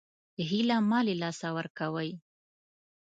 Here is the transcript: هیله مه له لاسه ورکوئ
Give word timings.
هیله 0.49 0.77
مه 0.89 0.99
له 1.07 1.13
لاسه 1.21 1.47
ورکوئ 1.57 2.11